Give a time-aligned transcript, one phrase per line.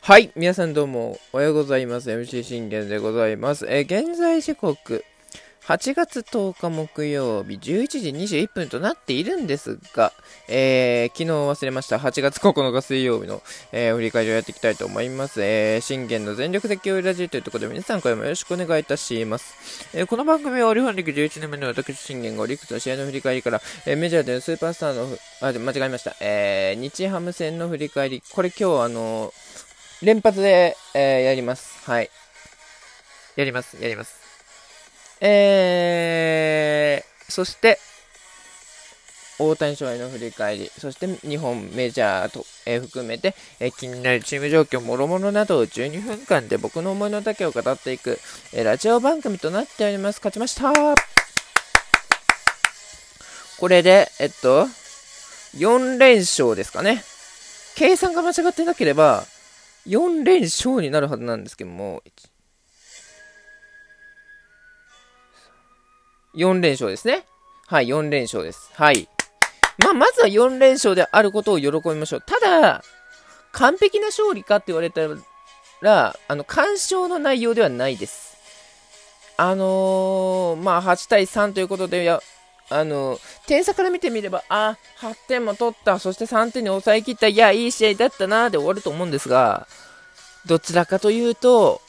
[0.00, 2.10] はい、皆さんどうもおはようございます。
[2.10, 3.66] MC 信玄でございます。
[3.68, 5.04] え現在時刻、
[5.66, 8.10] 8月10日木曜日11時
[8.42, 10.12] 21分となっているんですが、
[10.48, 15.40] えー、昨日忘れました8月9日水曜日の、えー、振り返りをやっていきたいと思います。
[15.40, 19.88] えー、信玄の全力絶叫ラジオというところで皆さん今夜もよろしくお願いいたします。
[19.94, 26.16] えー、この番組はオリファン歴11年目の私信玄がオリックスの試合の振り返りから、えー、メジャーでのスーパースターの、あ、間違えました。
[26.20, 29.32] えー、日ハム戦の振り返り、これ今日あの
[30.02, 31.88] 連発で、えー、やります。
[31.88, 32.10] はい。
[33.36, 34.21] やります、やります。
[35.24, 37.78] えー、そして、
[39.38, 48.18] 大谷翔平の振り返り、そして日本メジャーと、えー、含めて、えー、気になるチーム状況、もろもろなどを12分間で僕の思いの丈を語っていく、
[48.52, 50.16] えー、ラジオ番組となっております。
[50.18, 50.72] 勝ちました
[53.60, 54.66] これで、えっと、
[55.56, 57.04] 4連勝ですかね。
[57.76, 59.24] 計算が間違ってなければ、
[59.86, 62.02] 4連勝になるはずなんですけども、
[66.34, 67.24] 4連勝ですね。
[67.66, 68.70] はい、4連勝です。
[68.74, 69.08] はい。
[69.82, 72.22] まあ、まずは4連勝であることを喜びましょう。
[72.22, 72.82] ただ、
[73.52, 75.02] 完璧な勝利かって言われた
[75.80, 78.36] ら、あの、干渉の内容ではないです。
[79.36, 82.20] あのー、まあ、8対3ということで、や、
[82.70, 89.66] あの、点差から見てみれば、あ、8点も取った、そして3点に抑えきった、いや、いい試合だったな、で終わると思うんですが、
[90.46, 91.81] どちらかというと、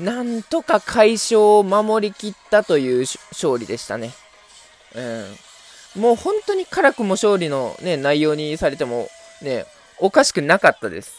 [0.00, 4.12] なんとか解消を守りきったという勝利でしたね。
[4.94, 6.00] うん。
[6.00, 9.08] もう本当に辛くも勝利のね、内容にされても
[9.42, 9.66] ね、
[9.98, 11.12] おかしくなかったです。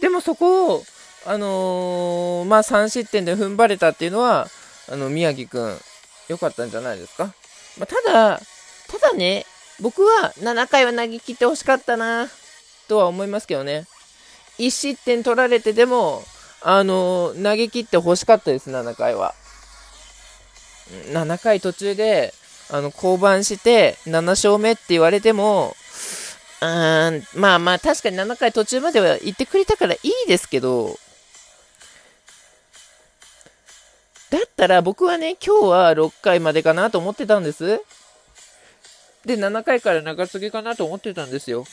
[0.00, 0.84] でもそこを、
[1.26, 4.48] あのー、まあ3失点で踏ん張れたっていうのは、
[4.90, 5.78] あの、宮城くん、
[6.28, 7.32] 良かったんじゃないですか？
[7.78, 8.40] まあ、ただ、
[8.88, 9.46] ただね、
[9.80, 12.28] 僕は7回は投げ切ってほしかったな、
[12.88, 13.86] とは思いますけどね。
[14.58, 16.24] 1失点取られてでも、
[16.62, 19.34] あのー、投げ切ってほしかったです、7回は。
[21.12, 22.34] 7回途中で、
[22.70, 25.74] あの、降板して、7勝目って言われても、
[26.60, 30.98] うーん、まあまあ、確かに7回途中までは行ってくれたからいいですけど、
[34.30, 37.80] だったら僕はね、今日は6回までかなと思ってたんです。
[39.24, 41.64] で、7回から中継ぎかなと思ってたんですよ。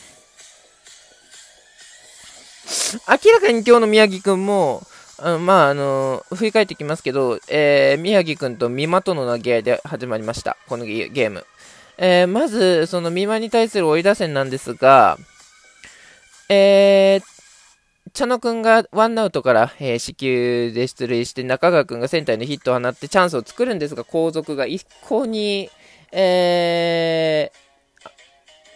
[2.94, 4.82] 明らかに今日の宮城くんも、
[5.20, 10.58] あまあ、あの振り返ってきますけど、えー、宮城くんと美馬との投げ合いで始まりました。
[10.68, 11.46] このゲーム。
[11.98, 15.18] えー、まず、その美馬に対する追い打線なんですが、
[16.48, 25.70] えー、茶野くんがワンアウトから、えー、死球で出塁して、中川くんがセンターにヒットを放ってチャンスを作るんですが、後続が一向に、
[26.12, 27.58] えー、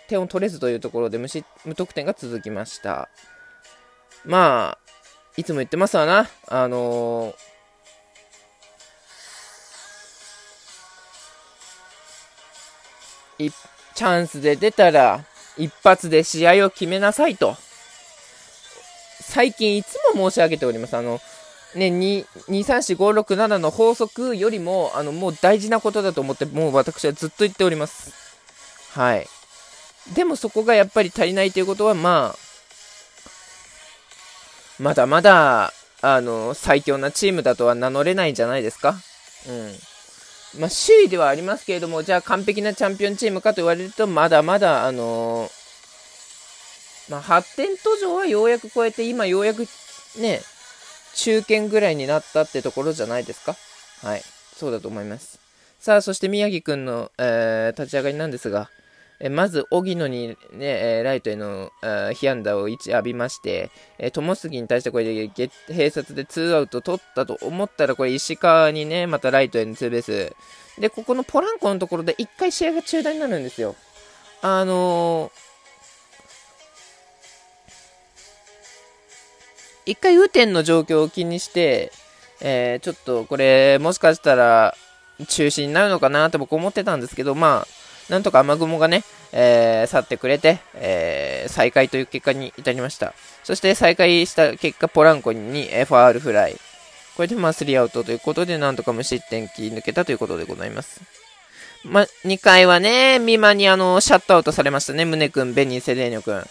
[0.10, 1.28] 点を取れずというところで無
[1.64, 3.08] 無得点が続きました。
[4.26, 4.92] まあ、
[5.38, 6.30] いつも言ってますわな。
[6.48, 13.52] あのー、
[13.96, 15.24] チャンスで出たら、
[15.58, 17.56] 一発で試合を決めなさいと。
[19.22, 20.98] 最近いつも申し上げております。
[20.98, 21.20] あの、
[21.76, 28.14] ね、234567の法則よりも、あの、もう大事なことだと思って、もう私はずっと言っております。
[28.94, 29.28] はい。
[30.14, 32.51] でもそこがやっぱり足りないということは、まあ、
[34.82, 38.96] まだまだ、あの、最強なチームだとは名乗れないんじゃないですか？
[39.48, 40.60] うん。
[40.60, 49.68] まあ、首位ではありますけれども、じゃあ完璧なチャンピオンチームかと言われると、まだまだ、あのーまあ、発展途上はようやく超えて、今ようやく
[50.18, 50.42] ね、
[51.14, 53.56] 中堅ぐらいになったってところじゃないですか？
[54.02, 54.24] はい。
[54.58, 55.38] そうだと思います。
[55.80, 58.72] さあ、そして宮城くんの、えー、立ち上がりなんですが、
[59.24, 61.72] えまず、荻野にね、ライトへの、
[62.16, 65.30] 被安打を1浴びまして、え友杉に対してこれで
[65.70, 70.36] 併殺で2アウト取ったと思ったら、これ石川にね、またライトへのツーベース。
[70.82, 73.76] で、ここのポランコのところで1回試合が中断になるんですよ。
[74.42, 75.52] あのー
[79.84, 81.92] 一回雨天の状況を気にして、
[82.40, 84.76] えー、ちょっとこれ、もしかしたら
[85.28, 87.81] 中止になるのかなと僕思ってたんですけど、まあ、
[88.12, 93.14] なんとか雨雲がね、えー、去ってくれて、えー、再開という結果に至りました。
[93.46, 96.58] そして再開した結果、ポランコに、えファールフライ。
[97.16, 101.00] これでまあ3アウトということで、なんとか無失点切り抜けたということでございます。
[101.86, 105.06] ま、2回はね、美馬にあの、シャットアウトされましたね。
[105.06, 106.46] 宗君、ベニー、セデーニョ君。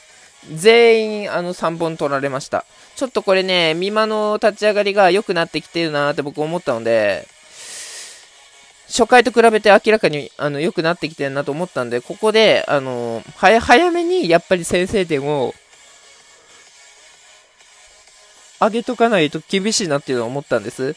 [0.54, 2.64] 全員、あの、三凡取られました。
[2.96, 7.28] ちょっとこれね、美馬の立ち上がりが良くなってきてるなって僕思ったので、
[8.90, 15.54] 初回と比べて明らかにあの良くなってきてるなと思ったんで、ここで、あの早早めにやっぱり先制点を
[18.60, 20.96] 上げとかないと厳しいなっていうのは思ったんです。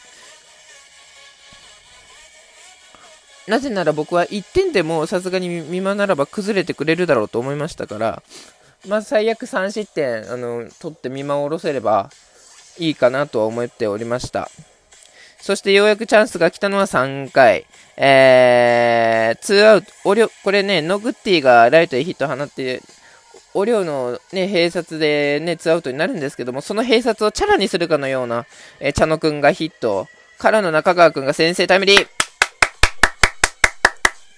[3.46, 8.22] なぜなら僕は1点でもさすがに見間ならば崩れてくれるだろうと思いましたから、
[8.88, 12.10] まあ、最悪3失点あの取って見間を下ろせれば
[12.78, 14.50] いいかなとは思っておりました。
[15.44, 17.66] そしてようやくチャンスが来たのは3回。
[17.98, 22.80] えー、ツーアウト、おりょ、これね、ノグッティがライトへヒット放って、
[23.52, 28.46] おりょうのね、併殺でね、ツーアウトになるんですけども、その併殺をチャラにするかのような、
[28.80, 30.08] えー、茶野くんがヒット、
[30.38, 32.06] からの中川くんが先制タイムリー。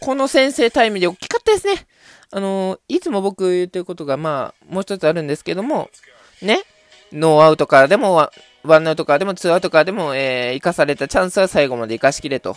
[0.00, 1.86] この先制タイムリー大きかったですね。
[2.32, 5.88] あのー、いつも僕言ってることが、まあ、もう一つあるんですけども、
[6.42, 6.64] ね、
[7.12, 8.30] ノーアウトからでもワ、
[8.80, 12.56] ンアウトからでもツーアウトからでも、えー、生かされたチャンスは最後まで生かしきれと。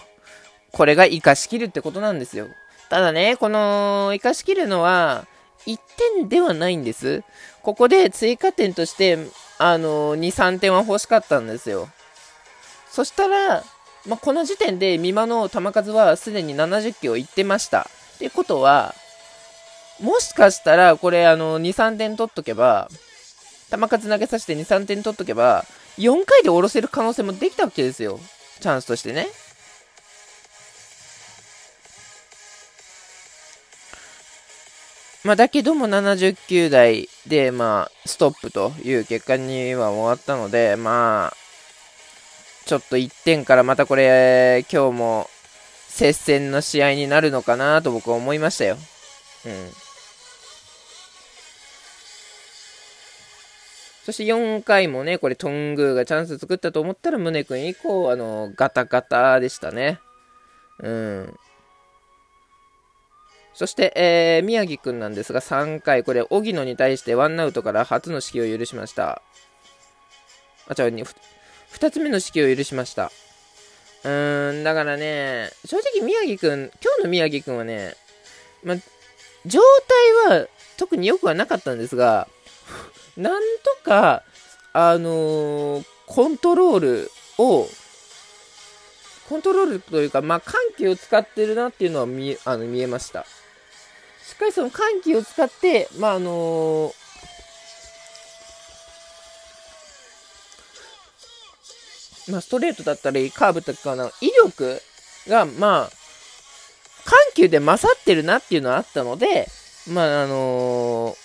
[0.72, 2.48] これが生かしきるってことなんですよ。
[2.90, 5.26] ただね、この、生かしきるのは、
[5.68, 5.78] 1
[6.18, 7.24] 点ではないんです。
[7.62, 9.18] ここで追加点として、
[9.58, 11.90] あのー、2、3点は欲しかったんですよ。
[12.90, 13.64] そしたら、
[14.08, 17.88] まあ、この時点で美馬の球数はすでに70球をいってました。
[18.16, 18.96] ってことは、
[20.00, 22.90] もしかしたら、これ、あの、2、3点取っとけば、
[23.70, 25.66] 球数投げさせて2、3点取っとけば、
[25.98, 28.20] 4回で下ろせる可能性もできたわけですよ。
[28.60, 29.28] チャンスとしてね。
[35.24, 41.34] まあ、だけども79台で、まあ、ストップという結果には終わったので、まあ、
[42.66, 45.30] ちょっと1点からまたこれ、今日も
[45.90, 48.78] 接戦の試合になるのかなと僕は思いましたよ。
[49.46, 49.89] うん。
[54.10, 60.00] そして4回もね、これトングーがチャンス作ったと思ったら、宗君以降、あの、ガタガタでしたね。
[60.80, 61.40] うん。
[63.54, 69.22] そして、えー、宮城君なんですが、3回、これ、荻野に対してワンアウトから初の指揮を許しました。
[70.68, 73.12] あ、違う、2, つ目の指揮を許しました。
[74.06, 77.94] うーん、だからね、正直宮城君、今日の宮城君はね、
[78.64, 78.76] ま、
[79.46, 79.62] 状
[80.28, 80.48] 態は
[80.78, 82.28] 特に良くはなかったんですが、
[83.20, 84.24] なんとか、
[84.72, 87.68] あのー、コントロールを、
[89.28, 93.26] コントロールというか、まあ、緩急を使ってるなっていうのは見あの見えました。
[94.24, 96.94] しっかりその緩急を使って、まあ、あのー、
[102.32, 104.82] まあ、ストレートだったり、カーブとかの威力
[105.28, 105.92] が、まあ、
[107.04, 109.50] 緩急で勝ってるなっていうのはあったので、
[109.90, 111.19] まあ、あのー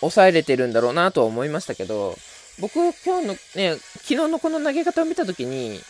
[0.00, 2.16] 抑えれてるんだろうなとは思いましたけど、
[2.60, 5.80] 僕、今日のね、昨日のこの投げ方を見たときに、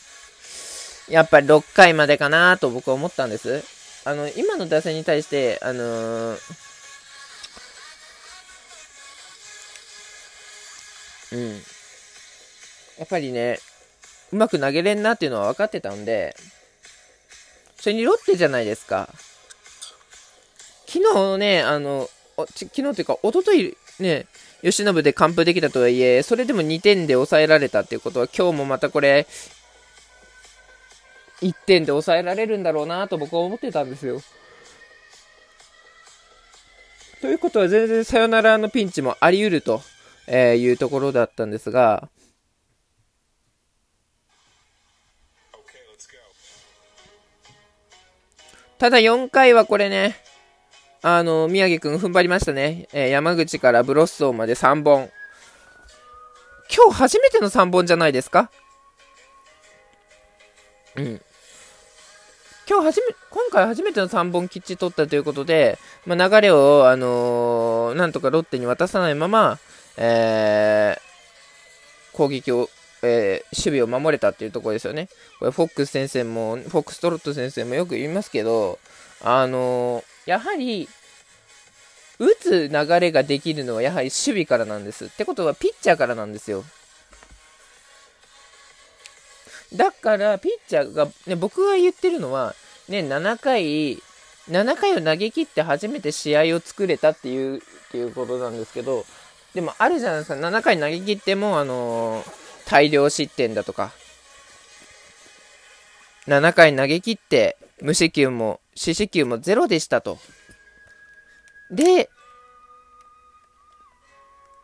[1.08, 3.64] やっぱり6回までかなと僕は思ったんです。
[4.05, 6.38] あの、今の打線に対して、あのー、
[11.32, 11.52] うん。
[12.99, 13.58] やっぱりね、
[14.32, 16.37] うまく投げれんなっていうのは分かってたんで、
[17.76, 19.08] それにロッテじゃないですか。
[20.87, 24.27] 昨日ね、あの、昨日というか、一昨日ね、
[24.62, 29.27] 吉信で完封できたとはいえ、それでも2点で抑えられたっていうことは、今日もまたこれ、
[31.41, 34.21] 1点で抑えられるんだろうなと僕は思ってたんですよ。
[37.21, 39.83] ということは全然サヨナラのピンチもあり得ると、
[40.26, 42.09] えいうところだったんですが、
[48.78, 50.17] ただ4回はこれね、
[51.02, 52.88] あの、宮城くん踏ん張りましたね。
[52.93, 55.11] えー、山口からブロッソーまで3本。
[56.75, 58.50] 今日初めての3本じゃないですか？
[60.97, 61.21] うん。
[62.69, 69.59] 今日初め、今回初めての3本きっちり取ったということで、まあ、流れを、あのー、なんとかロッテに渡さないまま、
[69.97, 72.69] えー、攻撃を、
[73.02, 75.09] えー、守備を守れたっていうところですよね。
[75.38, 78.81] これ、フォックス先生も、フォックストロット先生もよく言いますけど、
[79.23, 80.87] あのーやはり、
[82.18, 85.06] 打つ流れができるのはやはり守備からなんです。
[85.06, 86.64] ってことはピッチャーからなんですよ。
[89.75, 92.54] だから、ピッチャーが、ね、僕が言ってるのは、
[92.90, 94.02] ね、7回、
[94.50, 99.06] 7回を投げ切って初めて試合を作れたっていう、っていうことなんですけど、
[99.54, 102.30] でもあるじゃないですか、7回投げ切っても、あのー、
[102.66, 103.92] 大量失点だとか、
[106.26, 110.18] 7回投げ切って、無四球も、四死球もゼロでしたと。
[111.70, 112.11] で、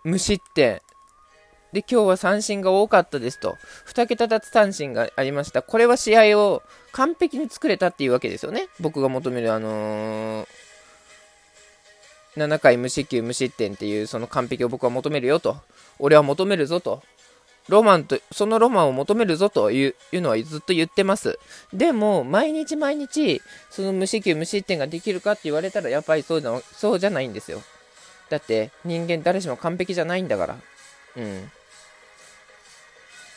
[0.05, 0.81] 無失点。
[1.73, 3.57] で、今日は三振が多かったですと。
[3.87, 5.63] 2桁奪三振がありました。
[5.63, 8.69] これは試合を完璧に作れたっていうわけですよね。
[8.79, 10.47] 僕が求める、あのー、
[12.37, 15.57] 7回無四球無失点っていうその完璧を僕は求めるよと。
[15.99, 17.03] 俺は求めるぞと。
[17.69, 21.39] ロマンと、そのロマンを求めるぞというのはずっと言ってます。
[21.73, 23.41] でも、毎日毎日、
[23.71, 27.63] その無四球無失点ができるかって言われたら、やっぱりそうじゃそうじゃないんですよ。
[28.29, 30.57] だって、人間誰しも完璧じゃないんだから。
[31.17, 31.51] うん。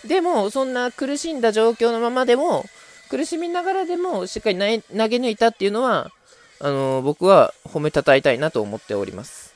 [0.05, 2.65] でも、そんな苦しんだ状況のままでも、
[3.09, 6.11] 苦しみながらでも、しっかり投げ抜いたっていうのは、
[6.59, 9.46] あのー、僕は褒めたたえたいなと思っております。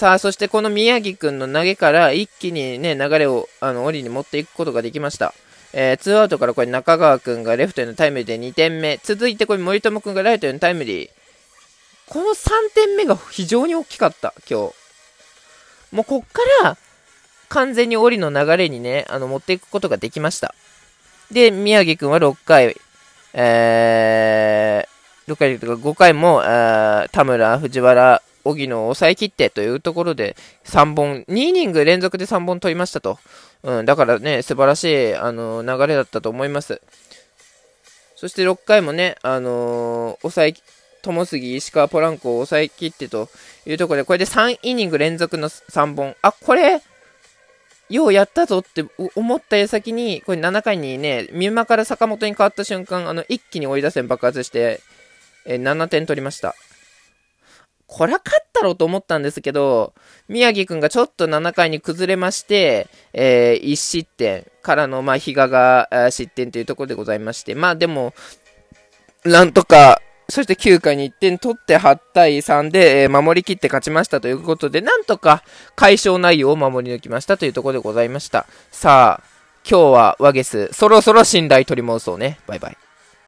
[0.00, 5.34] さあ、そしてこの宮城くんの投げから一気にね、流れを、あの、折に持っていくことができました。
[5.74, 8.98] えー、ツーアウトからこれ中川くんがレフトへのタイムリーで2点目。
[9.02, 11.10] 続いてこれ森友くんがライトへのタイムリー。
[12.08, 14.74] この3点目が非常に大きかった、今日。
[15.94, 16.78] もうこっから、
[17.50, 20.54] 完全に檻の流れにね、あの、持っていくことができました。
[21.30, 22.74] で、宮城くんは6回、
[23.34, 26.40] えー、6回とか5回も、
[27.12, 33.18] 田村、藤原、荻野を抑え切ってというところで3本、2イニング連続で3本取りましたと。
[33.62, 36.80] うん、だからね、素晴らしい、あの流れだったと思います。
[38.16, 40.54] そして6回もね、あのー、抑え、
[41.02, 43.30] 友杉、石川、ポランコを抑え切ってと
[43.64, 46.14] いうところで、これで3イニング連続の3本。
[46.20, 46.82] あ、これ、
[47.88, 48.84] ようやったぞって
[49.16, 54.80] 思った矢先に、これ7回にね、三馬から坂本に変わった瞬間、あの、一気に追い出せ爆発して、
[55.46, 56.54] え、7点取りました。
[57.90, 59.94] これは勝ったろうと思ったんですけど、
[60.28, 68.14] 宮城くんがちょっと7回に崩れまして、えー、1失点からの、まあ、比嘉が失点というところでございまして、まあでも、
[69.24, 75.42] なんとか、そして9回に1点取って8対3で、えー、守りきって勝ちましたということで、なんとか
[75.74, 78.46] 解消内容を守り抜きましたというところでございました。
[78.70, 79.24] さあ、
[79.68, 82.38] 今日はワゲス、そろそろ信頼取り戻そうね。
[82.46, 82.89] バイバイ。